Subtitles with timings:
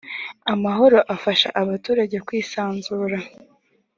[0.53, 3.17] amahoro afasha abaturage kwisanzura.